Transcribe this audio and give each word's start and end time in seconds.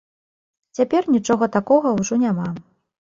Цяпер 0.79 1.01
нічога 1.15 1.49
такога 1.59 1.95
ўжо 2.01 2.21
няма. 2.27 2.47